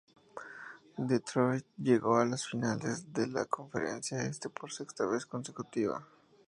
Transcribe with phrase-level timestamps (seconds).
[0.97, 6.03] Detroit llegó a las finales de la Conferencia Este por sexta vez consecutiva.